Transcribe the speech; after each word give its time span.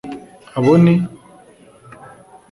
abo 0.57 0.73
ni 0.83 0.95